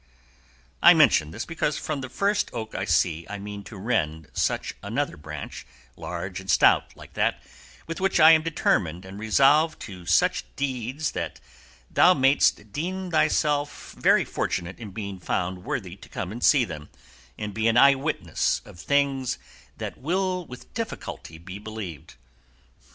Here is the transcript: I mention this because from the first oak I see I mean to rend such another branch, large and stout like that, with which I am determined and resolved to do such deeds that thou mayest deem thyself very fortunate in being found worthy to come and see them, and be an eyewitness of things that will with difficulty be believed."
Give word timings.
I 0.81 0.95
mention 0.95 1.29
this 1.29 1.45
because 1.45 1.77
from 1.77 2.01
the 2.01 2.09
first 2.09 2.49
oak 2.53 2.73
I 2.73 2.85
see 2.85 3.27
I 3.29 3.37
mean 3.37 3.63
to 3.65 3.77
rend 3.77 4.29
such 4.33 4.73
another 4.81 5.15
branch, 5.15 5.63
large 5.95 6.39
and 6.39 6.49
stout 6.49 6.97
like 6.97 7.13
that, 7.13 7.39
with 7.85 8.01
which 8.01 8.19
I 8.19 8.31
am 8.31 8.41
determined 8.41 9.05
and 9.05 9.19
resolved 9.19 9.79
to 9.81 9.91
do 9.99 10.05
such 10.07 10.43
deeds 10.55 11.11
that 11.11 11.39
thou 11.91 12.15
mayest 12.15 12.71
deem 12.71 13.11
thyself 13.11 13.91
very 13.95 14.25
fortunate 14.25 14.79
in 14.79 14.89
being 14.89 15.19
found 15.19 15.65
worthy 15.65 15.95
to 15.97 16.09
come 16.09 16.31
and 16.31 16.43
see 16.43 16.65
them, 16.65 16.89
and 17.37 17.53
be 17.53 17.67
an 17.67 17.77
eyewitness 17.77 18.63
of 18.65 18.79
things 18.79 19.37
that 19.77 19.99
will 19.99 20.47
with 20.47 20.73
difficulty 20.73 21.37
be 21.37 21.59
believed." 21.59 22.15